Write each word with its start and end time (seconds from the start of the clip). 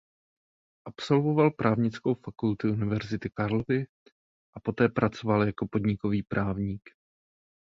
Absolvoval 0.87 1.51
Právnickou 1.51 2.15
fakultu 2.15 2.67
Univerzity 2.69 3.29
Karlovy 3.29 3.85
a 4.53 4.59
poté 4.59 4.89
pracoval 4.89 5.43
jako 5.43 5.67
podnikový 5.67 6.23
právník. 6.23 6.89